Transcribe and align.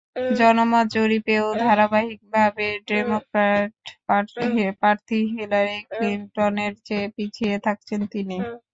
জনমত 0.35 0.85
জরিপেও 0.95 1.45
ধারাবাহিকভাবে 1.61 2.67
ডেমোক্র্যাট 2.87 3.71
প্রার্থী 4.79 5.19
হিলারি 5.33 5.77
ক্লিনটনের 5.89 6.73
চেয়ে 6.85 7.07
পিছিয়ে 7.15 7.55
থাকছেন 7.65 7.99
তিনি। 8.13 8.37